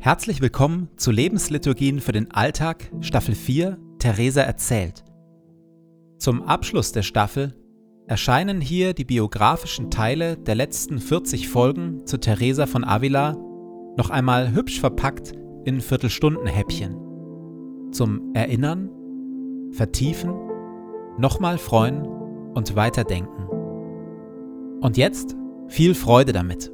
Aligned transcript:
Herzlich 0.00 0.40
willkommen 0.40 0.88
zu 0.96 1.10
Lebensliturgien 1.10 2.00
für 2.00 2.12
den 2.12 2.30
Alltag, 2.30 2.88
Staffel 3.00 3.34
4, 3.34 3.78
Theresa 3.98 4.42
erzählt. 4.42 5.02
Zum 6.18 6.42
Abschluss 6.42 6.92
der 6.92 7.02
Staffel 7.02 7.56
erscheinen 8.06 8.60
hier 8.60 8.94
die 8.94 9.04
biografischen 9.04 9.90
Teile 9.90 10.36
der 10.36 10.54
letzten 10.54 11.00
40 11.00 11.48
Folgen 11.48 12.06
zu 12.06 12.16
Theresa 12.16 12.66
von 12.66 12.84
Avila 12.84 13.32
noch 13.96 14.10
einmal 14.10 14.52
hübsch 14.52 14.78
verpackt 14.78 15.32
in 15.64 15.80
Viertelstundenhäppchen. 15.80 17.90
Zum 17.90 18.32
Erinnern, 18.34 18.88
Vertiefen, 19.72 20.32
nochmal 21.18 21.58
freuen 21.58 22.06
und 22.54 22.76
weiterdenken. 22.76 23.48
Und 24.80 24.96
jetzt 24.96 25.34
viel 25.66 25.96
Freude 25.96 26.32
damit. 26.32 26.70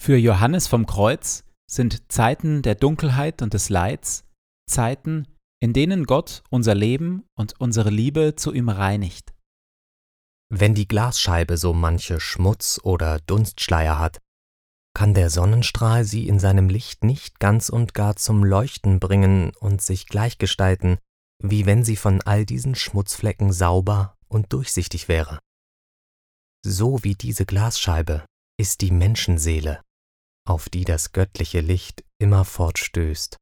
Für 0.00 0.16
Johannes 0.16 0.68
vom 0.68 0.86
Kreuz 0.86 1.44
sind 1.70 2.10
Zeiten 2.10 2.62
der 2.62 2.76
Dunkelheit 2.76 3.42
und 3.42 3.52
des 3.52 3.68
Leids 3.68 4.24
Zeiten, 4.70 5.26
in 5.60 5.72
denen 5.72 6.04
Gott 6.04 6.44
unser 6.50 6.74
Leben 6.74 7.24
und 7.36 7.60
unsere 7.60 7.90
Liebe 7.90 8.36
zu 8.36 8.52
ihm 8.52 8.68
reinigt. 8.68 9.34
Wenn 10.50 10.74
die 10.74 10.88
Glasscheibe 10.88 11.58
so 11.58 11.74
manche 11.74 12.20
Schmutz 12.20 12.80
oder 12.82 13.18
Dunstschleier 13.20 13.98
hat, 13.98 14.18
kann 14.94 15.14
der 15.14 15.30
Sonnenstrahl 15.30 16.04
sie 16.04 16.26
in 16.26 16.38
seinem 16.38 16.68
Licht 16.68 17.04
nicht 17.04 17.38
ganz 17.38 17.68
und 17.68 17.92
gar 17.92 18.16
zum 18.16 18.44
Leuchten 18.44 19.00
bringen 19.00 19.52
und 19.60 19.82
sich 19.82 20.06
gleichgestalten, 20.06 20.98
wie 21.42 21.66
wenn 21.66 21.84
sie 21.84 21.96
von 21.96 22.22
all 22.22 22.46
diesen 22.46 22.74
Schmutzflecken 22.74 23.52
sauber 23.52 24.16
und 24.28 24.52
durchsichtig 24.52 25.08
wäre. 25.08 25.38
So 26.64 27.04
wie 27.04 27.14
diese 27.14 27.46
Glasscheibe 27.46 28.24
ist 28.58 28.80
die 28.80 28.90
Menschenseele, 28.90 29.82
auf 30.48 30.68
die 30.68 30.84
das 30.84 31.12
göttliche 31.12 31.60
Licht 31.60 32.04
immerfort 32.18 32.78
stößt, 32.78 33.36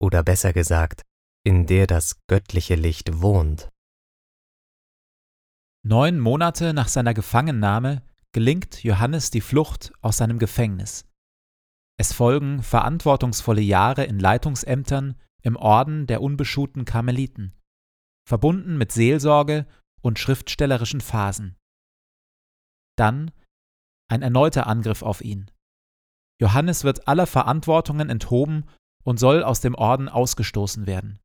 oder 0.00 0.22
besser 0.22 0.52
gesagt, 0.52 1.02
in 1.44 1.66
der 1.66 1.86
das 1.86 2.24
göttliche 2.26 2.74
Licht 2.74 3.20
wohnt. 3.20 3.70
Neun 5.84 6.18
Monate 6.18 6.74
nach 6.74 6.88
seiner 6.88 7.14
Gefangennahme 7.14 8.02
gelingt 8.32 8.82
Johannes 8.82 9.30
die 9.30 9.40
Flucht 9.40 9.92
aus 10.02 10.16
seinem 10.16 10.38
Gefängnis. 10.38 11.04
Es 11.98 12.12
folgen 12.12 12.62
verantwortungsvolle 12.62 13.60
Jahre 13.62 14.04
in 14.04 14.18
Leitungsämtern 14.18 15.18
im 15.42 15.56
Orden 15.56 16.06
der 16.06 16.20
unbeschuhten 16.20 16.84
Karmeliten, 16.84 17.54
verbunden 18.28 18.76
mit 18.76 18.92
Seelsorge 18.92 19.66
und 20.02 20.18
schriftstellerischen 20.18 21.00
Phasen. 21.00 21.56
Dann 22.96 23.30
ein 24.08 24.22
erneuter 24.22 24.66
Angriff 24.66 25.02
auf 25.02 25.20
ihn. 25.20 25.50
Johannes 26.40 26.84
wird 26.84 27.08
aller 27.08 27.26
Verantwortungen 27.26 28.10
enthoben 28.10 28.66
und 29.04 29.18
soll 29.18 29.42
aus 29.42 29.60
dem 29.60 29.74
Orden 29.74 30.08
ausgestoßen 30.08 30.86
werden. 30.86 31.20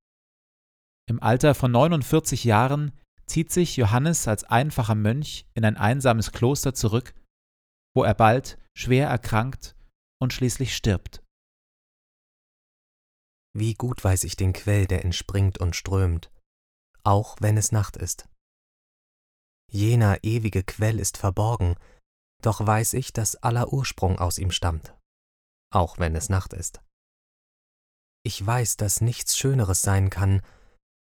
Im 1.09 1.21
Alter 1.21 1.55
von 1.55 1.71
49 1.71 2.43
Jahren 2.43 2.97
zieht 3.25 3.51
sich 3.51 3.75
Johannes 3.75 4.27
als 4.27 4.43
einfacher 4.43 4.95
Mönch 4.95 5.45
in 5.53 5.65
ein 5.65 5.77
einsames 5.77 6.31
Kloster 6.31 6.73
zurück, 6.73 7.13
wo 7.95 8.03
er 8.03 8.13
bald 8.13 8.57
schwer 8.77 9.09
erkrankt 9.09 9.75
und 10.21 10.31
schließlich 10.31 10.75
stirbt. 10.75 11.23
Wie 13.53 13.73
gut 13.73 14.03
weiß 14.03 14.23
ich 14.23 14.37
den 14.37 14.53
Quell, 14.53 14.85
der 14.85 15.03
entspringt 15.03 15.57
und 15.57 15.75
strömt, 15.75 16.31
auch 17.03 17.35
wenn 17.41 17.57
es 17.57 17.73
Nacht 17.73 17.97
ist. 17.97 18.29
Jener 19.69 20.23
ewige 20.23 20.63
Quell 20.63 20.99
ist 20.99 21.17
verborgen, 21.17 21.75
doch 22.41 22.65
weiß 22.65 22.93
ich, 22.93 23.11
dass 23.11 23.35
aller 23.35 23.73
Ursprung 23.73 24.19
aus 24.19 24.37
ihm 24.37 24.51
stammt 24.51 24.95
auch 25.71 25.97
wenn 25.97 26.15
es 26.15 26.29
Nacht 26.29 26.53
ist. 26.53 26.81
Ich 28.23 28.45
weiß, 28.45 28.77
dass 28.77 29.01
nichts 29.01 29.37
Schöneres 29.37 29.81
sein 29.81 30.09
kann 30.09 30.41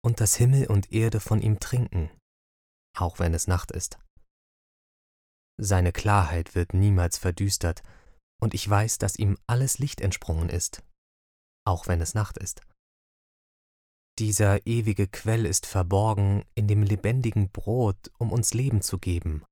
und 0.04 0.20
dass 0.20 0.36
Himmel 0.36 0.68
und 0.68 0.92
Erde 0.92 1.20
von 1.20 1.42
ihm 1.42 1.60
trinken, 1.60 2.10
auch 2.98 3.20
wenn 3.20 3.34
es 3.34 3.48
Nacht 3.48 3.72
ist. 3.72 4.00
Seine 5.60 5.92
Klarheit 5.92 6.56
wird 6.56 6.74
niemals 6.74 7.18
verdüstert, 7.18 7.84
und 8.42 8.54
ich 8.54 8.70
weiß, 8.70 8.98
dass 8.98 9.18
ihm 9.18 9.38
alles 9.48 9.78
Licht 9.78 10.02
entsprungen 10.02 10.50
ist, 10.50 10.84
auch 11.66 11.88
wenn 11.88 12.02
es 12.02 12.14
Nacht 12.14 12.38
ist. 12.38 12.62
Dieser 14.20 14.68
ewige 14.68 15.08
Quell 15.08 15.46
ist 15.46 15.66
verborgen 15.66 16.44
in 16.54 16.68
dem 16.68 16.84
lebendigen 16.84 17.50
Brot, 17.50 18.12
um 18.18 18.32
uns 18.32 18.54
Leben 18.54 18.82
zu 18.82 19.00
geben, 19.00 19.46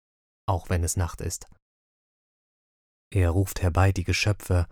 auch 0.47 0.69
wenn 0.69 0.83
es 0.83 0.97
Nacht 0.97 1.21
ist. 1.21 1.47
Er 3.13 3.29
ruft 3.29 3.61
herbei 3.61 3.91
die 3.91 4.03
Geschöpfe, 4.03 4.67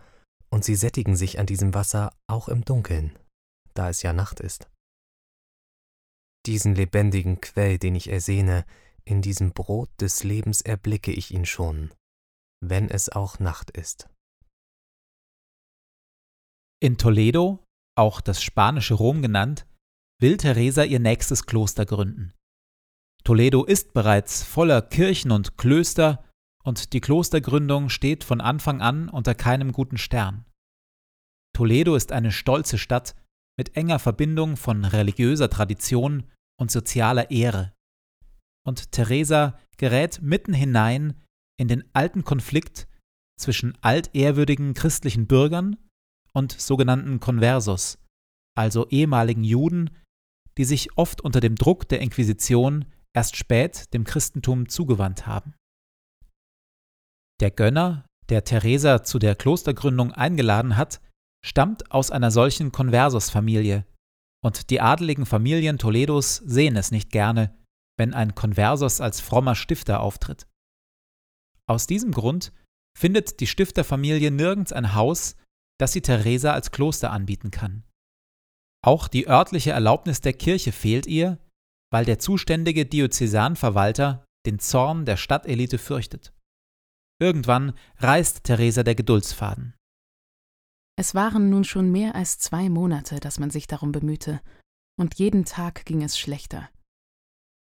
und 0.50 0.64
sie 0.64 0.76
sättigen 0.76 1.16
sich 1.16 1.40
an 1.40 1.46
diesem 1.46 1.74
Wasser 1.74 2.12
auch 2.28 2.50
im 2.50 2.66
Dunkeln, 2.66 3.18
da 3.74 3.90
es 3.90 4.02
ja 4.02 4.14
Nacht 4.14 4.40
ist. 4.40 4.70
Diesen 6.46 6.76
lebendigen 6.76 7.42
Quell, 7.42 7.78
den 7.78 7.96
ich 7.96 8.10
ersehne, 8.10 8.66
in 9.04 9.22
diesem 9.22 9.54
Brot 9.54 9.90
des 10.00 10.24
Lebens 10.24 10.62
erblicke 10.62 11.12
ich 11.12 11.32
ihn 11.32 11.46
schon, 11.46 11.94
wenn 12.64 12.90
es 12.90 13.10
auch 13.10 13.40
Nacht 13.40 13.72
ist. 13.72 14.10
In 16.82 16.98
Toledo, 16.98 17.64
auch 17.98 18.22
das 18.22 18.42
spanische 18.42 18.94
Rom 18.94 19.22
genannt, 19.22 19.68
will 20.22 20.38
Teresa 20.38 20.84
ihr 20.84 21.00
nächstes 21.00 21.46
Kloster 21.46 21.86
gründen. 21.86 22.34
Toledo 23.24 23.66
ist 23.66 23.94
bereits 23.94 24.44
voller 24.44 24.82
Kirchen 24.82 25.32
und 25.32 25.58
Klöster, 25.58 26.24
und 26.64 26.94
die 26.94 27.02
Klostergründung 27.02 27.90
steht 27.90 28.24
von 28.24 28.42
Anfang 28.42 28.82
an 28.82 29.10
unter 29.10 29.36
keinem 29.36 29.72
guten 29.72 29.98
Stern. 29.98 30.46
Toledo 31.56 31.96
ist 31.96 32.12
eine 32.12 32.32
stolze 32.32 32.78
Stadt 32.78 33.16
mit 33.58 33.76
enger 33.76 34.00
Verbindung 34.00 34.56
von 34.56 34.86
religiöser 34.86 35.50
Tradition 35.50 36.24
und 36.60 36.72
sozialer 36.72 37.32
Ehre. 37.32 37.74
Und 38.66 38.92
Teresa 38.92 39.58
gerät 39.78 40.22
mitten 40.22 40.54
hinein 40.54 41.16
in 41.60 41.68
den 41.68 41.84
alten 41.94 42.24
Konflikt 42.24 42.88
zwischen 43.38 43.78
altehrwürdigen 43.82 44.74
christlichen 44.74 45.28
Bürgern 45.28 45.78
und 46.34 46.52
sogenannten 46.52 47.20
Conversos, 47.20 47.98
also 48.56 48.88
ehemaligen 48.90 49.44
Juden, 49.44 49.90
die 50.58 50.66
sich 50.66 50.98
oft 50.98 51.22
unter 51.22 51.40
dem 51.40 51.56
Druck 51.56 51.88
der 51.88 52.02
Inquisition 52.02 52.86
erst 53.14 53.36
spät 53.38 53.94
dem 53.94 54.04
Christentum 54.04 54.70
zugewandt 54.70 55.26
haben. 55.26 55.54
Der 57.40 57.52
Gönner, 57.52 58.06
der 58.30 58.44
Theresa 58.44 59.04
zu 59.04 59.20
der 59.20 59.36
Klostergründung 59.36 60.12
eingeladen 60.12 60.78
hat, 60.78 61.02
stammt 61.46 61.92
aus 61.92 62.12
einer 62.12 62.32
solchen 62.32 62.72
Conversos-Familie, 62.72 63.86
und 64.44 64.70
die 64.70 64.82
adeligen 64.82 65.26
Familien 65.26 65.78
Toledos 65.78 66.38
sehen 66.38 66.76
es 66.76 66.92
nicht 66.92 67.12
gerne, 67.12 67.56
wenn 67.98 68.14
ein 68.14 68.36
Conversos 68.36 69.02
als 69.02 69.20
frommer 69.20 69.56
Stifter 69.56 70.00
auftritt. 70.00 70.48
Aus 71.68 71.88
diesem 71.88 72.12
Grund 72.12 72.54
findet 72.98 73.40
die 73.40 73.48
Stifterfamilie 73.48 74.32
nirgends 74.32 74.74
ein 74.74 74.96
Haus, 74.96 75.36
das 75.80 75.92
sie 75.92 76.02
Theresa 76.02 76.54
als 76.54 76.72
Kloster 76.72 77.12
anbieten 77.12 77.52
kann. 77.52 77.84
Auch 78.84 79.08
die 79.08 79.28
örtliche 79.28 79.72
Erlaubnis 79.72 80.22
der 80.22 80.34
Kirche 80.34 80.72
fehlt 80.72 81.06
ihr, 81.06 81.38
weil 81.92 82.06
der 82.06 82.20
zuständige 82.20 82.86
Diözesanverwalter 82.86 84.26
den 84.46 84.60
Zorn 84.60 85.06
der 85.06 85.18
Stadtelite 85.18 85.78
fürchtet. 85.78 86.34
Irgendwann 87.22 87.74
reißt 87.98 88.46
Theresa 88.46 88.84
der 88.84 88.96
Geduldsfaden. 88.96 89.74
Es 90.98 91.16
waren 91.16 91.50
nun 91.50 91.66
schon 91.66 91.92
mehr 91.92 92.16
als 92.16 92.40
zwei 92.40 92.70
Monate, 92.70 93.20
dass 93.20 93.40
man 93.40 93.50
sich 93.50 93.68
darum 93.68 93.92
bemühte, 93.92 94.42
und 94.98 95.16
jeden 95.16 95.46
Tag 95.46 95.86
ging 95.86 96.02
es 96.02 96.18
schlechter. 96.18 96.70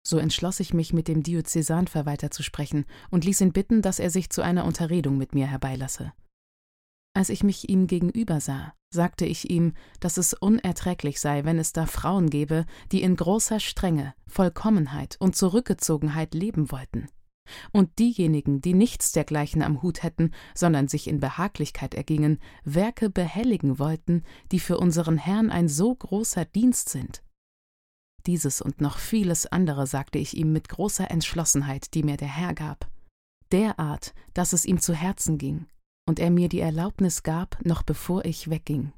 So 0.07 0.17
entschloss 0.17 0.59
ich 0.59 0.73
mich, 0.73 0.93
mit 0.93 1.07
dem 1.07 1.23
Diözesanverwalter 1.23 2.31
zu 2.31 2.43
sprechen 2.43 2.85
und 3.09 3.25
ließ 3.25 3.41
ihn 3.41 3.51
bitten, 3.51 3.81
dass 3.81 3.99
er 3.99 4.09
sich 4.09 4.29
zu 4.29 4.41
einer 4.41 4.65
Unterredung 4.65 5.17
mit 5.17 5.33
mir 5.33 5.47
herbeilasse. 5.47 6.13
Als 7.15 7.29
ich 7.29 7.43
mich 7.43 7.69
ihm 7.69 7.87
gegenüber 7.87 8.39
sah, 8.39 8.73
sagte 8.93 9.25
ich 9.25 9.49
ihm, 9.49 9.73
dass 9.99 10.17
es 10.17 10.33
unerträglich 10.33 11.19
sei, 11.19 11.43
wenn 11.43 11.59
es 11.59 11.73
da 11.73 11.85
Frauen 11.87 12.29
gäbe, 12.29 12.65
die 12.91 13.01
in 13.01 13.15
großer 13.15 13.59
Strenge, 13.59 14.13
Vollkommenheit 14.27 15.17
und 15.19 15.35
Zurückgezogenheit 15.35 16.33
leben 16.33 16.71
wollten 16.71 17.09
und 17.71 17.99
diejenigen, 17.99 18.61
die 18.61 18.73
nichts 18.73 19.11
dergleichen 19.11 19.61
am 19.61 19.81
Hut 19.81 20.03
hätten, 20.03 20.31
sondern 20.53 20.87
sich 20.87 21.07
in 21.07 21.19
Behaglichkeit 21.19 21.93
ergingen, 21.93 22.39
Werke 22.63 23.09
behelligen 23.09 23.79
wollten, 23.79 24.23
die 24.51 24.59
für 24.59 24.77
unseren 24.77 25.17
Herrn 25.17 25.49
ein 25.49 25.67
so 25.67 25.93
großer 25.93 26.45
Dienst 26.45 26.89
sind. 26.89 27.23
Dieses 28.25 28.61
und 28.61 28.81
noch 28.81 28.97
vieles 28.97 29.45
andere 29.45 29.87
sagte 29.87 30.19
ich 30.19 30.35
ihm 30.35 30.51
mit 30.51 30.69
großer 30.69 31.09
Entschlossenheit, 31.09 31.93
die 31.93 32.03
mir 32.03 32.17
der 32.17 32.27
Herr 32.27 32.53
gab, 32.53 32.89
derart, 33.51 34.13
dass 34.33 34.53
es 34.53 34.65
ihm 34.65 34.79
zu 34.79 34.93
Herzen 34.93 35.37
ging, 35.37 35.67
und 36.07 36.19
er 36.19 36.29
mir 36.29 36.49
die 36.49 36.59
Erlaubnis 36.59 37.23
gab, 37.23 37.63
noch 37.65 37.83
bevor 37.83 38.25
ich 38.25 38.49
wegging. 38.49 38.93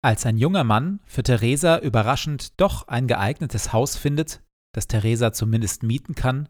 Als 0.00 0.24
ein 0.26 0.38
junger 0.38 0.62
Mann 0.62 1.00
für 1.06 1.24
Theresa 1.24 1.78
überraschend 1.78 2.60
doch 2.60 2.86
ein 2.86 3.08
geeignetes 3.08 3.72
Haus 3.72 3.96
findet, 3.96 4.42
das 4.78 4.86
Theresa 4.86 5.32
zumindest 5.32 5.82
mieten 5.82 6.14
kann, 6.14 6.48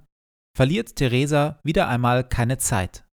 verliert 0.55 0.97
Theresa 0.97 1.61
wieder 1.65 1.89
einmal 1.89 2.29
keine 2.29 2.59
Zeit. 2.59 3.09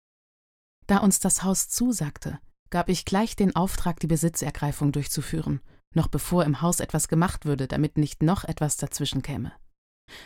Da 0.88 0.98
uns 0.98 1.20
das 1.20 1.44
Haus 1.44 1.68
zusagte, 1.68 2.40
gab 2.68 2.88
ich 2.88 3.04
gleich 3.04 3.36
den 3.36 3.54
Auftrag, 3.54 4.00
die 4.00 4.08
Besitzergreifung 4.08 4.90
durchzuführen, 4.90 5.60
noch 5.94 6.08
bevor 6.08 6.44
im 6.44 6.62
Haus 6.62 6.80
etwas 6.80 7.06
gemacht 7.06 7.44
würde, 7.44 7.68
damit 7.68 7.96
nicht 7.96 8.24
noch 8.24 8.42
etwas 8.42 8.76
dazwischen 8.76 9.22
käme. 9.22 9.52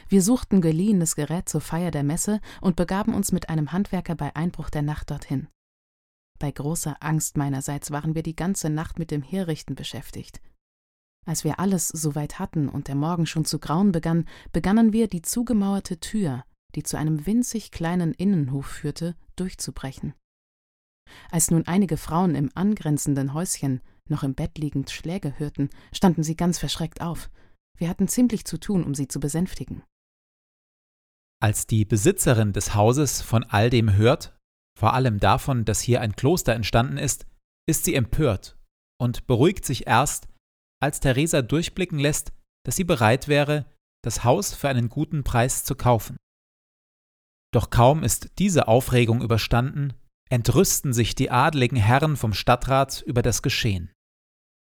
Wir 0.08 0.22
suchten 0.22 0.62
geliehenes 0.62 1.16
Gerät 1.16 1.50
zur 1.50 1.60
Feier 1.60 1.90
der 1.90 2.02
Messe 2.02 2.40
und 2.62 2.76
begaben 2.76 3.12
uns 3.12 3.30
mit 3.30 3.50
einem 3.50 3.72
Handwerker 3.72 4.14
bei 4.14 4.34
Einbruch 4.34 4.70
der 4.70 4.82
Nacht 4.82 5.10
dorthin. 5.10 5.48
Bei 6.38 6.50
großer 6.50 6.96
Angst 7.00 7.36
meinerseits 7.36 7.90
waren 7.90 8.14
wir 8.14 8.22
die 8.22 8.36
ganze 8.36 8.70
Nacht 8.70 8.98
mit 8.98 9.10
dem 9.10 9.20
Herrichten 9.22 9.74
beschäftigt. 9.74 10.40
Als 11.28 11.44
wir 11.44 11.60
alles 11.60 11.88
soweit 11.88 12.38
hatten 12.38 12.70
und 12.70 12.88
der 12.88 12.94
Morgen 12.94 13.26
schon 13.26 13.44
zu 13.44 13.58
grauen 13.58 13.92
begann, 13.92 14.26
begannen 14.50 14.94
wir, 14.94 15.08
die 15.08 15.20
zugemauerte 15.20 16.00
Tür, 16.00 16.42
die 16.74 16.82
zu 16.82 16.96
einem 16.96 17.26
winzig 17.26 17.70
kleinen 17.70 18.14
Innenhof 18.14 18.64
führte, 18.64 19.14
durchzubrechen. 19.36 20.14
Als 21.30 21.50
nun 21.50 21.66
einige 21.66 21.98
Frauen 21.98 22.34
im 22.34 22.50
angrenzenden 22.54 23.34
Häuschen, 23.34 23.82
noch 24.08 24.22
im 24.22 24.34
Bett 24.34 24.56
liegend, 24.56 24.88
Schläge 24.88 25.38
hörten, 25.38 25.68
standen 25.92 26.22
sie 26.22 26.34
ganz 26.34 26.58
verschreckt 26.58 27.02
auf. 27.02 27.28
Wir 27.76 27.90
hatten 27.90 28.08
ziemlich 28.08 28.46
zu 28.46 28.58
tun, 28.58 28.82
um 28.82 28.94
sie 28.94 29.06
zu 29.06 29.20
besänftigen. 29.20 29.82
Als 31.42 31.66
die 31.66 31.84
Besitzerin 31.84 32.54
des 32.54 32.74
Hauses 32.74 33.20
von 33.20 33.44
all 33.44 33.68
dem 33.68 33.96
hört, 33.96 34.34
vor 34.78 34.94
allem 34.94 35.20
davon, 35.20 35.66
dass 35.66 35.82
hier 35.82 36.00
ein 36.00 36.16
Kloster 36.16 36.54
entstanden 36.54 36.96
ist, 36.96 37.26
ist 37.68 37.84
sie 37.84 37.94
empört 37.94 38.56
und 38.98 39.26
beruhigt 39.26 39.66
sich 39.66 39.86
erst, 39.86 40.26
als 40.80 41.00
Theresa 41.00 41.42
durchblicken 41.42 41.98
lässt, 41.98 42.32
dass 42.64 42.76
sie 42.76 42.84
bereit 42.84 43.28
wäre, 43.28 43.66
das 44.02 44.24
Haus 44.24 44.54
für 44.54 44.68
einen 44.68 44.88
guten 44.88 45.24
Preis 45.24 45.64
zu 45.64 45.74
kaufen. 45.74 46.16
Doch 47.52 47.70
kaum 47.70 48.02
ist 48.02 48.30
diese 48.38 48.68
Aufregung 48.68 49.22
überstanden, 49.22 49.94
entrüsten 50.30 50.92
sich 50.92 51.14
die 51.14 51.30
adligen 51.30 51.76
Herren 51.76 52.16
vom 52.16 52.34
Stadtrat 52.34 53.02
über 53.02 53.22
das 53.22 53.42
Geschehen. 53.42 53.90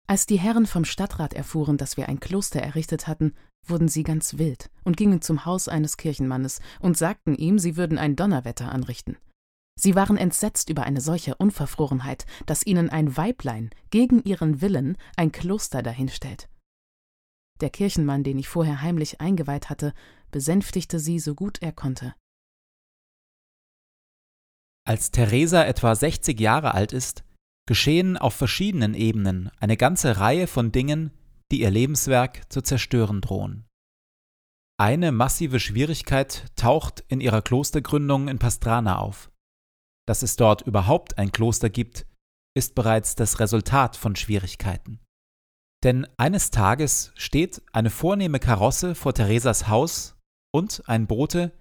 Als 0.08 0.26
die 0.26 0.38
Herren 0.38 0.66
vom 0.66 0.84
Stadtrat 0.84 1.34
erfuhren, 1.34 1.76
dass 1.76 1.96
wir 1.96 2.08
ein 2.08 2.20
Kloster 2.20 2.60
errichtet 2.60 3.06
hatten, 3.06 3.34
wurden 3.66 3.88
sie 3.88 4.02
ganz 4.02 4.38
wild 4.38 4.70
und 4.84 4.96
gingen 4.96 5.22
zum 5.22 5.44
Haus 5.44 5.68
eines 5.68 5.96
Kirchenmannes 5.96 6.60
und 6.80 6.96
sagten 6.96 7.34
ihm, 7.34 7.58
sie 7.58 7.76
würden 7.76 7.98
ein 7.98 8.16
Donnerwetter 8.16 8.72
anrichten. 8.72 9.16
Sie 9.74 9.94
waren 9.94 10.16
entsetzt 10.16 10.68
über 10.68 10.84
eine 10.84 11.00
solche 11.00 11.34
Unverfrorenheit, 11.36 12.26
dass 12.46 12.66
ihnen 12.66 12.90
ein 12.90 13.16
Weiblein 13.16 13.70
gegen 13.90 14.22
ihren 14.22 14.60
Willen 14.60 14.96
ein 15.16 15.32
Kloster 15.32 15.82
dahinstellt. 15.82 16.48
Der 17.60 17.70
Kirchenmann, 17.70 18.24
den 18.24 18.38
ich 18.38 18.48
vorher 18.48 18.82
heimlich 18.82 19.20
eingeweiht 19.20 19.70
hatte, 19.70 19.94
besänftigte 20.30 20.98
sie 20.98 21.18
so 21.18 21.34
gut 21.34 21.62
er 21.62 21.72
konnte. 21.72 22.14
Als 24.84 25.12
Theresa 25.12 25.64
etwa 25.64 25.94
60 25.94 26.38
Jahre 26.40 26.74
alt 26.74 26.92
ist, 26.92 27.24
geschehen 27.66 28.16
auf 28.16 28.34
verschiedenen 28.34 28.94
Ebenen 28.94 29.50
eine 29.58 29.76
ganze 29.76 30.18
Reihe 30.18 30.48
von 30.48 30.72
Dingen, 30.72 31.12
die 31.52 31.60
ihr 31.60 31.70
Lebenswerk 31.70 32.52
zu 32.52 32.62
zerstören 32.62 33.20
drohen. 33.20 33.64
Eine 34.80 35.12
massive 35.12 35.60
Schwierigkeit 35.60 36.46
taucht 36.56 37.04
in 37.06 37.20
ihrer 37.20 37.42
Klostergründung 37.42 38.26
in 38.26 38.40
Pastrana 38.40 38.98
auf. 38.98 39.31
Dass 40.06 40.22
es 40.22 40.36
dort 40.36 40.62
überhaupt 40.62 41.18
ein 41.18 41.32
Kloster 41.32 41.70
gibt, 41.70 42.06
ist 42.56 42.74
bereits 42.74 43.14
das 43.14 43.40
Resultat 43.40 43.96
von 43.96 44.16
Schwierigkeiten. 44.16 45.00
Denn 45.84 46.06
eines 46.16 46.50
Tages 46.50 47.12
steht 47.16 47.62
eine 47.72 47.90
vornehme 47.90 48.38
Karosse 48.38 48.94
vor 48.94 49.14
Theresas 49.14 49.68
Haus 49.68 50.16
und 50.54 50.88
ein 50.88 51.06
Bote, 51.06 51.52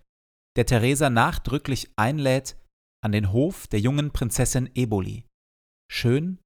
der 0.55 0.65
Theresa 0.65 1.09
nachdrücklich 1.09 1.91
einlädt, 1.95 2.57
an 3.03 3.11
den 3.11 3.31
Hof 3.31 3.67
der 3.67 3.79
jungen 3.79 4.11
Prinzessin 4.11 4.69
Eboli. 4.75 5.25
Schön, 5.91 6.39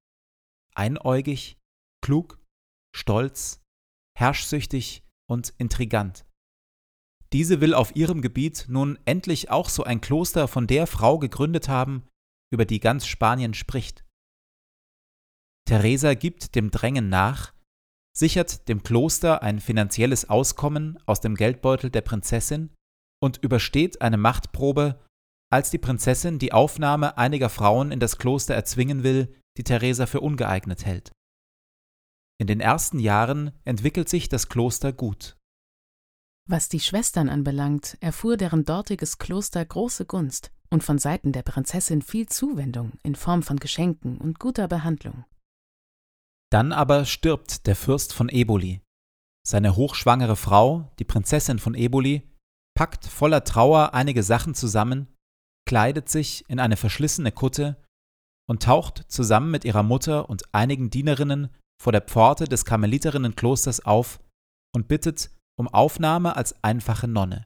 einäugig, 0.73 1.57
klug, 2.01 2.39
stolz, 2.95 3.61
herrschsüchtig 4.17 5.03
und 5.29 5.53
intrigant. 5.57 6.25
Diese 7.35 7.59
will 7.59 7.73
auf 7.73 7.97
ihrem 7.97 8.21
Gebiet 8.21 8.67
nun 8.69 8.97
endlich 9.03 9.51
auch 9.51 9.67
so 9.67 9.83
ein 9.83 9.99
Kloster 9.99 10.47
von 10.47 10.67
der 10.67 10.87
Frau 10.87 11.19
gegründet 11.19 11.67
haben, 11.67 12.07
über 12.49 12.63
die 12.63 12.79
ganz 12.79 13.07
Spanien 13.07 13.53
spricht. 13.53 14.05
Teresa 15.67 16.13
gibt 16.13 16.55
dem 16.55 16.71
Drängen 16.71 17.09
nach, 17.09 17.53
sichert 18.17 18.69
dem 18.69 18.83
Kloster 18.83 19.43
ein 19.43 19.59
finanzielles 19.59 20.29
Auskommen 20.29 20.97
aus 21.07 21.19
dem 21.19 21.35
Geldbeutel 21.35 21.89
der 21.89 22.03
Prinzessin 22.03 22.73
und 23.21 23.43
übersteht 23.43 24.01
eine 24.01 24.15
Machtprobe, 24.15 25.03
als 25.51 25.69
die 25.69 25.77
Prinzessin 25.77 26.39
die 26.39 26.53
Aufnahme 26.53 27.17
einiger 27.17 27.49
Frauen 27.49 27.91
in 27.91 27.99
das 27.99 28.17
Kloster 28.17 28.55
erzwingen 28.55 29.03
will, 29.03 29.35
die 29.57 29.65
Teresa 29.65 30.05
für 30.05 30.21
ungeeignet 30.21 30.85
hält. 30.85 31.11
In 32.39 32.47
den 32.47 32.61
ersten 32.61 32.97
Jahren 32.97 33.51
entwickelt 33.65 34.07
sich 34.07 34.29
das 34.29 34.47
Kloster 34.47 34.93
gut. 34.93 35.35
Was 36.47 36.69
die 36.69 36.79
Schwestern 36.79 37.27
anbelangt, 37.27 37.97
erfuhr 38.01 38.37
deren 38.37 38.65
dortiges 38.65 39.17
Kloster 39.17 39.65
große 39.65 40.05
Gunst 40.05 40.51
und 40.69 40.83
von 40.83 40.99
Seiten 40.99 41.31
der 41.31 41.41
Prinzessin 41.41 42.03
viel 42.03 42.27
Zuwendung 42.27 42.93
in 43.01 43.15
Form 43.15 43.41
von 43.41 43.57
Geschenken 43.57 44.19
und 44.19 44.39
guter 44.39 44.67
Behandlung. 44.67 45.25
Dann 46.51 46.71
aber 46.71 47.05
stirbt 47.05 47.65
der 47.65 47.75
Fürst 47.75 48.13
von 48.13 48.29
Eboli. 48.29 48.81
Seine 49.47 49.75
hochschwangere 49.75 50.35
Frau, 50.35 50.91
die 50.99 51.03
Prinzessin 51.03 51.57
von 51.57 51.73
Eboli, 51.73 52.31
packt 52.75 53.05
voller 53.05 53.43
Trauer 53.43 53.93
einige 53.95 54.21
Sachen 54.21 54.53
zusammen, 54.53 55.07
kleidet 55.67 56.09
sich 56.09 56.45
in 56.47 56.59
eine 56.59 56.77
verschlissene 56.77 57.31
Kutte 57.31 57.81
und 58.47 58.61
taucht 58.61 59.05
zusammen 59.07 59.49
mit 59.49 59.65
ihrer 59.65 59.83
Mutter 59.83 60.29
und 60.29 60.53
einigen 60.53 60.91
Dienerinnen 60.91 61.49
vor 61.81 61.91
der 61.91 62.01
Pforte 62.01 62.45
des 62.45 62.65
Karmeliterinnenklosters 62.65 63.83
auf 63.83 64.19
und 64.75 64.87
bittet 64.87 65.31
um 65.57 65.67
Aufnahme 65.67 66.35
als 66.35 66.55
einfache 66.63 67.07
Nonne. 67.07 67.45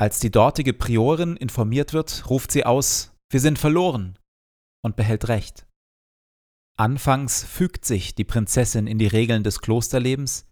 Als 0.00 0.18
die 0.20 0.30
dortige 0.30 0.72
Priorin 0.72 1.36
informiert 1.36 1.92
wird, 1.92 2.28
ruft 2.30 2.52
sie 2.52 2.64
aus, 2.64 3.12
wir 3.30 3.40
sind 3.40 3.58
verloren 3.58 4.18
und 4.82 4.96
behält 4.96 5.28
Recht. 5.28 5.66
Anfangs 6.78 7.44
fügt 7.44 7.84
sich 7.84 8.14
die 8.14 8.24
Prinzessin 8.24 8.86
in 8.86 8.98
die 8.98 9.06
Regeln 9.06 9.44
des 9.44 9.60
Klosterlebens, 9.60 10.46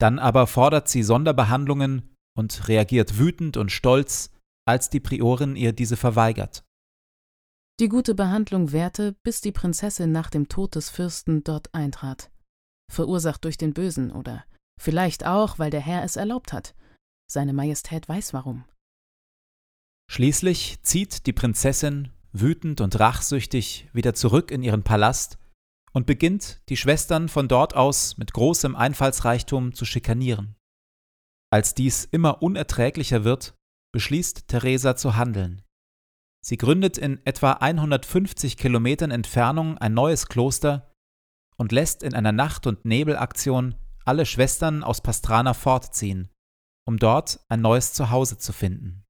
dann 0.00 0.18
aber 0.18 0.46
fordert 0.46 0.88
sie 0.88 1.02
Sonderbehandlungen 1.02 2.14
und 2.36 2.68
reagiert 2.68 3.18
wütend 3.18 3.56
und 3.56 3.72
stolz, 3.72 4.30
als 4.66 4.90
die 4.90 5.00
Priorin 5.00 5.56
ihr 5.56 5.72
diese 5.72 5.96
verweigert. 5.96 6.64
Die 7.80 7.88
gute 7.88 8.14
Behandlung 8.14 8.70
währte, 8.70 9.16
bis 9.24 9.40
die 9.40 9.50
Prinzessin 9.50 10.12
nach 10.12 10.30
dem 10.30 10.48
Tod 10.48 10.76
des 10.76 10.90
Fürsten 10.90 11.42
dort 11.42 11.74
eintrat. 11.74 12.30
Verursacht 12.92 13.44
durch 13.44 13.58
den 13.58 13.74
Bösen 13.74 14.12
oder 14.12 14.44
Vielleicht 14.80 15.24
auch, 15.24 15.58
weil 15.58 15.70
der 15.70 15.80
Herr 15.80 16.04
es 16.04 16.16
erlaubt 16.16 16.52
hat. 16.52 16.74
Seine 17.30 17.52
Majestät 17.52 18.08
weiß 18.08 18.32
warum. 18.34 18.64
Schließlich 20.10 20.82
zieht 20.82 21.26
die 21.26 21.32
Prinzessin, 21.32 22.10
wütend 22.32 22.80
und 22.80 22.98
rachsüchtig, 22.98 23.88
wieder 23.92 24.14
zurück 24.14 24.50
in 24.50 24.62
ihren 24.62 24.82
Palast 24.82 25.38
und 25.92 26.06
beginnt, 26.06 26.60
die 26.68 26.76
Schwestern 26.76 27.28
von 27.28 27.48
dort 27.48 27.74
aus 27.74 28.18
mit 28.18 28.32
großem 28.32 28.76
Einfallsreichtum 28.76 29.74
zu 29.74 29.84
schikanieren. 29.84 30.56
Als 31.50 31.74
dies 31.74 32.04
immer 32.04 32.42
unerträglicher 32.42 33.24
wird, 33.24 33.54
beschließt 33.92 34.48
Theresa 34.48 34.96
zu 34.96 35.16
handeln. 35.16 35.62
Sie 36.44 36.56
gründet 36.56 36.98
in 36.98 37.24
etwa 37.24 37.52
150 37.52 38.56
Kilometern 38.56 39.12
Entfernung 39.12 39.78
ein 39.78 39.94
neues 39.94 40.26
Kloster 40.26 40.92
und 41.56 41.72
lässt 41.72 42.02
in 42.02 42.14
einer 42.14 42.32
Nacht- 42.32 42.66
und 42.66 42.84
Nebelaktion 42.84 43.76
alle 44.04 44.26
Schwestern 44.26 44.82
aus 44.82 45.00
Pastrana 45.00 45.54
fortziehen, 45.54 46.28
um 46.86 46.98
dort 46.98 47.40
ein 47.48 47.60
neues 47.60 47.92
Zuhause 47.92 48.38
zu 48.38 48.52
finden. 48.52 49.04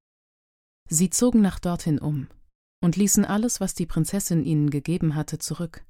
Sie 0.89 1.11
zogen 1.11 1.41
nach 1.41 1.59
dorthin 1.59 1.99
um 1.99 2.29
und 2.83 2.97
ließen 2.97 3.25
alles, 3.25 3.61
was 3.61 3.75
die 3.75 3.87
Prinzessin 3.87 4.45
ihnen 4.45 4.71
gegeben 4.71 5.15
hatte, 5.15 5.39
zurück. 5.39 5.85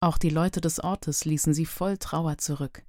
Auch 0.00 0.18
die 0.18 0.30
Leute 0.30 0.60
des 0.60 0.80
Ortes 0.80 1.24
ließen 1.24 1.54
sie 1.54 1.66
voll 1.66 1.96
Trauer 1.98 2.38
zurück. 2.38 2.84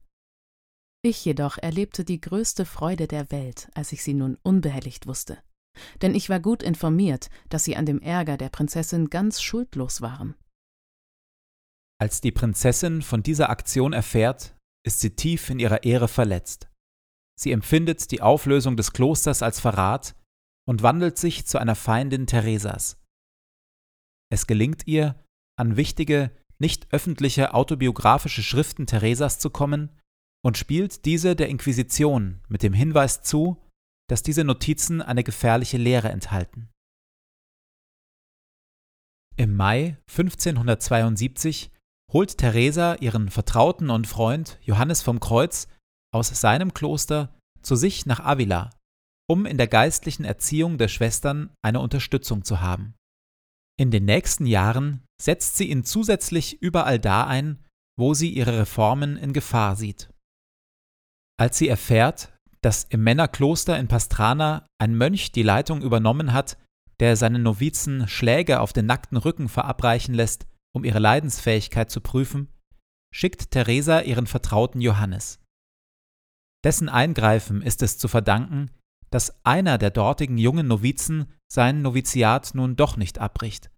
Ich 1.04 1.24
jedoch 1.24 1.58
erlebte 1.58 2.04
die 2.04 2.20
größte 2.20 2.66
Freude 2.66 3.08
der 3.08 3.32
Welt, 3.32 3.70
als 3.76 3.92
ich 3.92 4.04
sie 4.04 4.14
nun 4.14 4.38
unbehelligt 4.44 5.08
wusste. 5.08 5.38
Denn 6.02 6.16
ich 6.16 6.30
war 6.30 6.40
gut 6.40 6.64
informiert, 6.64 7.30
dass 7.50 7.64
sie 7.64 7.76
an 7.76 7.86
dem 7.86 8.02
Ärger 8.02 8.36
der 8.36 8.50
Prinzessin 8.50 9.10
ganz 9.10 9.42
schuldlos 9.42 10.02
waren. 10.02 10.36
Als 12.00 12.20
die 12.20 12.32
Prinzessin 12.32 13.02
von 13.04 13.24
dieser 13.24 13.50
Aktion 13.50 13.94
erfährt, 13.94 14.57
ist 14.86 15.00
sie 15.00 15.16
tief 15.16 15.50
in 15.50 15.60
ihrer 15.60 15.84
Ehre 15.84 16.08
verletzt. 16.08 16.70
Sie 17.40 17.52
empfindet 17.52 18.12
die 18.12 18.22
Auflösung 18.22 18.78
des 18.78 18.94
Klosters 18.94 19.44
als 19.44 19.60
Verrat 19.60 20.16
und 20.68 20.82
wandelt 20.82 21.18
sich 21.18 21.46
zu 21.46 21.60
einer 21.60 21.76
Feindin 21.76 22.26
Theresas. 22.26 23.02
Es 24.32 24.48
gelingt 24.48 24.88
ihr, 24.88 25.24
an 25.58 25.78
wichtige, 25.78 26.32
nicht 26.60 26.92
öffentliche 26.92 27.54
autobiografische 27.54 28.44
Schriften 28.44 28.88
Theresas 28.88 29.40
zu 29.40 29.50
kommen 29.50 29.98
und 30.44 30.58
spielt 30.58 31.06
diese 31.06 31.36
der 31.36 31.50
Inquisition 31.50 32.42
mit 32.48 32.64
dem 32.64 32.74
Hinweis 32.74 33.22
zu, 33.22 33.64
dass 34.10 34.24
diese 34.24 34.44
Notizen 34.44 35.02
eine 35.02 35.24
gefährliche 35.24 35.78
Lehre 35.78 36.10
enthalten. 36.10 36.70
Im 39.36 39.56
Mai 39.56 39.98
1572 40.10 41.72
holt 42.12 42.38
Teresa 42.38 42.96
ihren 42.96 43.30
Vertrauten 43.30 43.90
und 43.90 44.08
Freund 44.08 44.58
Johannes 44.62 45.02
vom 45.02 45.20
Kreuz 45.20 45.68
aus 46.14 46.30
seinem 46.30 46.74
Kloster 46.74 47.34
zu 47.62 47.76
sich 47.76 48.06
nach 48.06 48.22
Avila, 48.22 48.70
um 49.30 49.46
in 49.46 49.58
der 49.58 49.68
geistlichen 49.68 50.24
Erziehung 50.24 50.78
der 50.78 50.88
Schwestern 50.88 51.50
eine 51.62 51.82
Unterstützung 51.82 52.44
zu 52.44 52.62
haben. 52.62 52.96
In 53.80 53.92
den 53.92 54.06
nächsten 54.06 54.46
Jahren 54.46 55.04
setzt 55.22 55.58
sie 55.58 55.70
ihn 55.70 55.84
zusätzlich 55.84 56.62
überall 56.62 57.00
da 57.00 57.28
ein, 57.28 57.64
wo 58.00 58.14
sie 58.14 58.30
ihre 58.30 58.60
Reformen 58.60 59.18
in 59.18 59.34
Gefahr 59.34 59.76
sieht. 59.76 60.10
Als 61.40 61.58
sie 61.58 61.68
erfährt, 61.68 62.34
dass 62.62 62.86
im 62.86 63.04
Männerkloster 63.04 63.78
in 63.78 63.88
Pastrana 63.88 64.66
ein 64.80 64.96
Mönch 64.96 65.32
die 65.32 65.44
Leitung 65.44 65.82
übernommen 65.82 66.34
hat, 66.34 66.58
der 67.00 67.16
seinen 67.16 67.44
Novizen 67.44 68.08
Schläge 68.08 68.62
auf 68.62 68.74
den 68.74 68.88
nackten 68.88 69.18
Rücken 69.18 69.50
verabreichen 69.50 70.16
lässt, 70.16 70.48
um 70.78 70.84
ihre 70.84 71.00
Leidensfähigkeit 71.00 71.90
zu 71.90 72.02
prüfen, 72.02 72.54
schickt 73.12 73.50
Teresa 73.50 74.02
ihren 74.02 74.28
Vertrauten 74.28 74.80
Johannes. 74.80 75.42
Dessen 76.64 76.88
Eingreifen 76.88 77.64
ist 77.64 77.82
es 77.82 77.98
zu 77.98 78.08
verdanken, 78.08 78.70
dass 79.10 79.44
einer 79.44 79.80
der 79.80 79.90
dortigen 79.90 80.38
jungen 80.38 80.68
Novizen 80.68 81.34
sein 81.52 81.82
Noviziat 81.82 82.54
nun 82.54 82.76
doch 82.76 82.96
nicht 82.96 83.18
abbricht. 83.18 83.72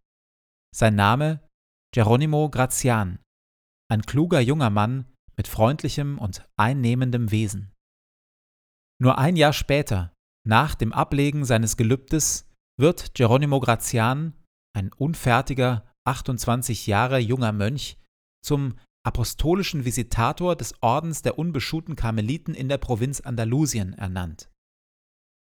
Sein 0.76 0.96
Name 0.96 1.48
Geronimo 1.94 2.50
Grazian, 2.50 3.20
ein 3.90 4.02
kluger 4.02 4.42
junger 4.42 4.70
Mann 4.70 5.06
mit 5.38 5.48
freundlichem 5.48 6.18
und 6.20 6.46
einnehmendem 6.58 7.32
Wesen. 7.32 7.72
Nur 9.02 9.18
ein 9.18 9.38
Jahr 9.38 9.54
später, 9.54 10.12
nach 10.46 10.76
dem 10.76 10.92
Ablegen 10.92 11.46
seines 11.46 11.78
Gelübdes, 11.78 12.50
wird 12.78 13.14
Geronimo 13.14 13.62
Grazian, 13.62 14.34
ein 14.76 14.92
unfertiger, 14.92 15.89
28 16.10 16.88
Jahre 16.88 17.20
junger 17.20 17.52
Mönch, 17.52 17.98
zum 18.44 18.76
apostolischen 19.06 19.86
Visitator 19.86 20.56
des 20.56 20.74
Ordens 20.82 21.22
der 21.22 21.38
unbeschuhten 21.38 21.96
Karmeliten 21.96 22.54
in 22.54 22.68
der 22.68 22.78
Provinz 22.78 23.22
Andalusien 23.22 23.94
ernannt. 23.94 24.50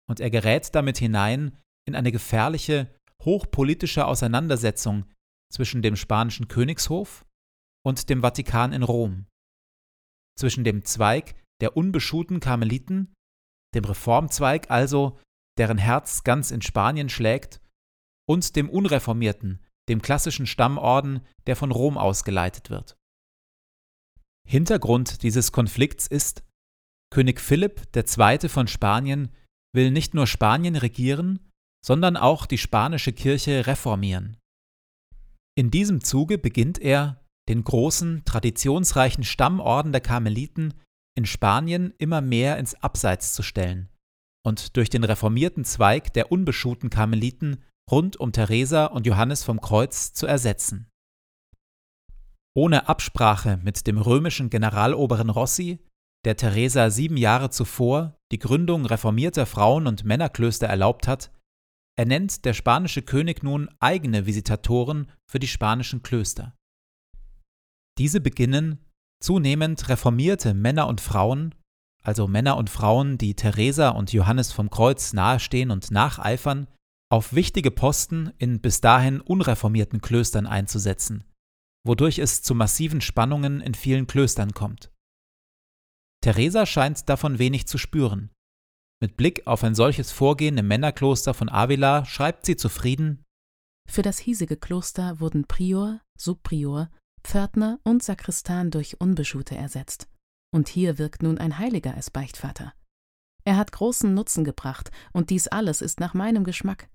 Und 0.09 0.19
er 0.19 0.29
gerät 0.29 0.73
damit 0.75 0.97
hinein 0.97 1.57
in 1.87 1.95
eine 1.95 2.11
gefährliche, 2.11 2.93
hochpolitische 3.23 4.05
Auseinandersetzung 4.05 5.05
zwischen 5.51 5.81
dem 5.81 5.95
spanischen 5.95 6.47
Königshof 6.47 7.25
und 7.85 8.09
dem 8.09 8.21
Vatikan 8.21 8.71
in 8.71 8.83
Rom, 8.83 9.25
zwischen 10.37 10.63
dem 10.63 10.85
Zweig 10.85 11.35
der 11.59 11.75
unbeschuhten 11.75 12.39
Karmeliten, 12.39 13.13
dem 13.73 13.85
Reformzweig 13.85 14.69
also, 14.69 15.19
deren 15.57 15.77
Herz 15.77 16.23
ganz 16.23 16.51
in 16.51 16.61
Spanien 16.61 17.09
schlägt, 17.09 17.61
und 18.29 18.55
dem 18.55 18.69
unreformierten, 18.69 19.59
dem 19.91 20.01
klassischen 20.01 20.47
Stammorden, 20.47 21.21
der 21.45 21.55
von 21.55 21.71
Rom 21.71 21.97
ausgeleitet 21.97 22.69
wird. 22.69 22.97
Hintergrund 24.47 25.21
dieses 25.21 25.51
Konflikts 25.51 26.07
ist, 26.07 26.43
König 27.13 27.41
Philipp 27.41 27.87
II. 27.95 28.49
von 28.49 28.67
Spanien 28.67 29.29
will 29.75 29.91
nicht 29.91 30.13
nur 30.13 30.27
Spanien 30.27 30.75
regieren, 30.75 31.51
sondern 31.85 32.15
auch 32.15 32.45
die 32.45 32.57
spanische 32.57 33.11
Kirche 33.11 33.67
reformieren. 33.67 34.37
In 35.57 35.71
diesem 35.71 36.03
Zuge 36.03 36.37
beginnt 36.37 36.79
er, 36.79 37.23
den 37.49 37.63
großen, 37.63 38.23
traditionsreichen 38.23 39.23
Stammorden 39.23 39.91
der 39.91 40.01
Karmeliten 40.01 40.73
in 41.17 41.25
Spanien 41.25 41.93
immer 41.97 42.21
mehr 42.21 42.57
ins 42.57 42.75
Abseits 42.75 43.33
zu 43.33 43.43
stellen 43.43 43.89
und 44.45 44.77
durch 44.77 44.89
den 44.89 45.03
reformierten 45.03 45.65
Zweig 45.65 46.13
der 46.13 46.31
unbeschuhten 46.31 46.89
Karmeliten 46.89 47.63
rund 47.91 48.17
um 48.17 48.31
Teresa 48.31 48.85
und 48.85 49.05
Johannes 49.05 49.43
vom 49.43 49.61
Kreuz 49.61 50.13
zu 50.13 50.25
ersetzen. 50.25 50.89
Ohne 52.55 52.89
Absprache 52.89 53.59
mit 53.63 53.87
dem 53.87 53.97
römischen 53.97 54.49
Generaloberen 54.49 55.29
Rossi, 55.29 55.79
der 56.25 56.37
Teresa 56.37 56.89
sieben 56.89 57.17
Jahre 57.17 57.49
zuvor 57.49 58.17
die 58.31 58.39
Gründung 58.39 58.85
reformierter 58.85 59.45
Frauen- 59.45 59.87
und 59.87 60.03
Männerklöster 60.05 60.67
erlaubt 60.67 61.07
hat, 61.07 61.31
ernennt 61.97 62.45
der 62.45 62.53
spanische 62.53 63.01
König 63.01 63.43
nun 63.43 63.69
eigene 63.79 64.25
Visitatoren 64.25 65.11
für 65.29 65.39
die 65.39 65.47
spanischen 65.47 66.03
Klöster. 66.03 66.55
Diese 67.97 68.21
beginnen, 68.21 68.79
zunehmend 69.21 69.89
reformierte 69.89 70.53
Männer 70.53 70.87
und 70.87 71.01
Frauen, 71.01 71.53
also 72.03 72.27
Männer 72.27 72.57
und 72.57 72.69
Frauen, 72.69 73.17
die 73.17 73.35
Teresa 73.35 73.89
und 73.89 74.13
Johannes 74.13 74.51
vom 74.51 74.69
Kreuz 74.69 75.13
nahestehen 75.13 75.71
und 75.71 75.91
nacheifern, 75.91 76.67
auf 77.11 77.33
wichtige 77.33 77.71
Posten 77.71 78.31
in 78.37 78.61
bis 78.61 78.79
dahin 78.79 79.19
unreformierten 79.19 79.99
Klöstern 79.99 80.47
einzusetzen, 80.47 81.25
wodurch 81.85 82.19
es 82.19 82.41
zu 82.41 82.55
massiven 82.55 83.01
Spannungen 83.01 83.59
in 83.59 83.73
vielen 83.73 84.07
Klöstern 84.07 84.53
kommt. 84.53 84.93
Teresa 86.23 86.65
scheint 86.65 87.09
davon 87.09 87.37
wenig 87.37 87.67
zu 87.67 87.77
spüren. 87.77 88.31
Mit 89.01 89.17
Blick 89.17 89.45
auf 89.45 89.63
ein 89.63 89.75
solches 89.75 90.11
Vorgehen 90.11 90.57
im 90.57 90.67
Männerkloster 90.67 91.33
von 91.33 91.49
Avila 91.49 92.05
schreibt 92.05 92.45
sie 92.45 92.55
zufrieden 92.55 93.25
Für 93.89 94.03
das 94.03 94.17
hiesige 94.19 94.55
Kloster 94.55 95.19
wurden 95.19 95.47
Prior, 95.47 95.99
Subprior, 96.17 96.89
Pförtner 97.25 97.79
und 97.83 98.03
Sakristan 98.03 98.71
durch 98.71 99.01
Unbeschuhte 99.01 99.55
ersetzt. 99.55 100.07
Und 100.53 100.69
hier 100.69 100.97
wirkt 100.97 101.23
nun 101.23 101.39
ein 101.39 101.57
Heiliger 101.57 101.93
als 101.93 102.09
Beichtvater. 102.09 102.73
Er 103.43 103.57
hat 103.57 103.71
großen 103.71 104.13
Nutzen 104.13 104.43
gebracht, 104.43 104.91
und 105.11 105.29
dies 105.29 105.47
alles 105.47 105.81
ist 105.81 105.99
nach 105.99 106.13
meinem 106.13 106.43
Geschmack. 106.43 106.87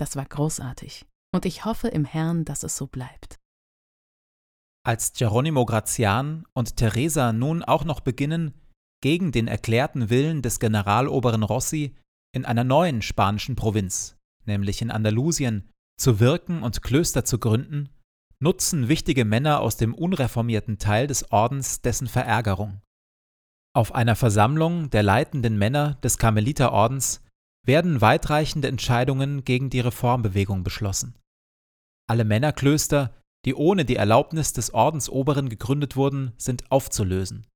Das 0.00 0.16
war 0.16 0.24
großartig, 0.24 1.04
und 1.34 1.44
ich 1.44 1.66
hoffe 1.66 1.88
im 1.88 2.06
Herrn, 2.06 2.46
dass 2.46 2.62
es 2.62 2.74
so 2.74 2.86
bleibt. 2.86 3.38
Als 4.82 5.12
Geronimo 5.12 5.66
Grazian 5.66 6.46
und 6.54 6.78
Teresa 6.78 7.34
nun 7.34 7.62
auch 7.62 7.84
noch 7.84 8.00
beginnen, 8.00 8.54
gegen 9.02 9.30
den 9.30 9.46
erklärten 9.46 10.08
Willen 10.08 10.40
des 10.40 10.58
Generaloberen 10.58 11.42
Rossi 11.42 11.96
in 12.34 12.46
einer 12.46 12.64
neuen 12.64 13.02
spanischen 13.02 13.56
Provinz, 13.56 14.16
nämlich 14.46 14.80
in 14.80 14.90
Andalusien, 14.90 15.68
zu 15.98 16.18
wirken 16.18 16.62
und 16.62 16.80
Klöster 16.80 17.26
zu 17.26 17.38
gründen, 17.38 17.90
nutzen 18.38 18.88
wichtige 18.88 19.26
Männer 19.26 19.60
aus 19.60 19.76
dem 19.76 19.94
unreformierten 19.94 20.78
Teil 20.78 21.08
des 21.08 21.30
Ordens 21.30 21.82
dessen 21.82 22.06
Verärgerung. 22.06 22.80
Auf 23.74 23.94
einer 23.94 24.16
Versammlung 24.16 24.88
der 24.88 25.02
leitenden 25.02 25.58
Männer 25.58 25.96
des 25.96 26.16
Karmeliterordens 26.16 27.22
werden 27.66 28.00
weitreichende 28.00 28.68
Entscheidungen 28.68 29.44
gegen 29.44 29.70
die 29.70 29.80
Reformbewegung 29.80 30.64
beschlossen. 30.64 31.14
Alle 32.08 32.24
Männerklöster 32.24 33.14
die 33.44 33.54
ohne 33.54 33.84
die 33.84 33.96
Erlaubnis 33.96 34.52
des 34.52 34.74
Ordensoberen 34.74 35.48
gegründet 35.48 35.96
wurden, 35.96 36.32
sind 36.36 36.70
aufzulösen. 36.70 37.46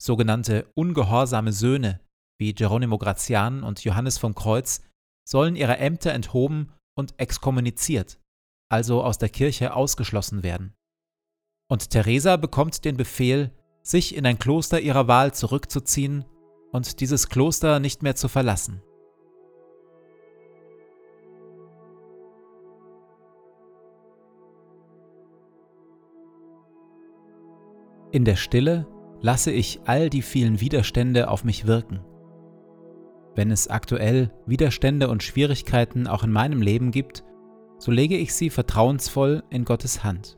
Sogenannte 0.00 0.70
ungehorsame 0.74 1.52
Söhne, 1.52 2.00
wie 2.38 2.54
Geronimo 2.54 2.98
Grazian 2.98 3.64
und 3.64 3.82
Johannes 3.82 4.18
vom 4.18 4.34
Kreuz, 4.34 4.82
sollen 5.28 5.56
ihrer 5.56 5.78
Ämter 5.80 6.12
enthoben 6.12 6.72
und 6.96 7.18
exkommuniziert, 7.18 8.20
also 8.70 9.02
aus 9.02 9.18
der 9.18 9.28
Kirche 9.28 9.74
ausgeschlossen 9.74 10.42
werden. 10.42 10.74
Und 11.68 11.90
Teresa 11.90 12.36
bekommt 12.36 12.84
den 12.84 12.96
Befehl, 12.96 13.50
sich 13.82 14.14
in 14.14 14.24
ein 14.24 14.38
Kloster 14.38 14.80
ihrer 14.80 15.08
Wahl 15.08 15.34
zurückzuziehen 15.34 16.24
und 16.70 17.00
dieses 17.00 17.28
Kloster 17.28 17.80
nicht 17.80 18.02
mehr 18.02 18.14
zu 18.14 18.28
verlassen. 18.28 18.82
In 28.10 28.24
der 28.24 28.36
Stille 28.36 28.86
lasse 29.20 29.50
ich 29.50 29.80
all 29.84 30.08
die 30.08 30.22
vielen 30.22 30.60
Widerstände 30.60 31.30
auf 31.30 31.44
mich 31.44 31.66
wirken. 31.66 32.00
Wenn 33.34 33.50
es 33.50 33.68
aktuell 33.68 34.32
Widerstände 34.46 35.08
und 35.08 35.22
Schwierigkeiten 35.22 36.06
auch 36.06 36.24
in 36.24 36.32
meinem 36.32 36.62
Leben 36.62 36.90
gibt, 36.90 37.22
so 37.78 37.92
lege 37.92 38.16
ich 38.16 38.34
sie 38.34 38.50
vertrauensvoll 38.50 39.42
in 39.50 39.64
Gottes 39.64 40.04
Hand. 40.04 40.37